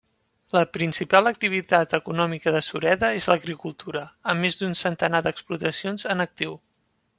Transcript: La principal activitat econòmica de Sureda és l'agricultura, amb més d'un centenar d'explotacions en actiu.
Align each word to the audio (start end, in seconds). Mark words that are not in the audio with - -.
La 0.55 0.61
principal 0.77 1.29
activitat 1.31 1.93
econòmica 1.97 2.53
de 2.55 2.63
Sureda 2.69 3.11
és 3.19 3.29
l'agricultura, 3.33 4.03
amb 4.35 4.47
més 4.47 4.59
d'un 4.63 4.75
centenar 4.83 5.25
d'explotacions 5.29 6.11
en 6.17 6.29
actiu. 6.29 6.61